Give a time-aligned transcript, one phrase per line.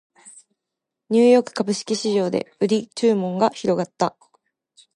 [1.11, 4.17] ニューヨーク株式市場で売り注文が広がった